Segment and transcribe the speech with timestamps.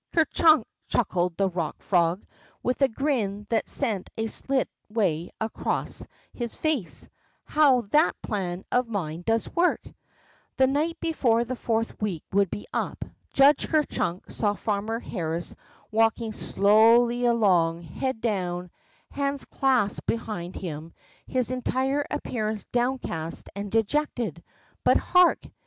[0.15, 2.25] Ker chunk!'' chuckled the Rock Frog
[2.63, 7.07] with a grin that sent a slit way across bis face,
[7.43, 9.95] how that plan of mine does work 1''
[10.57, 13.05] The night before the fourth week would be up.
[13.31, 15.53] Judge Ker chunk saw Farmer Harris
[15.91, 18.71] walking WHAT THE FROGS TAUGHT 85 slowly along, head down,
[19.11, 20.95] hands clasped behind him,
[21.27, 24.43] his entire appearance downcast and dejected,
[24.83, 25.43] but hark!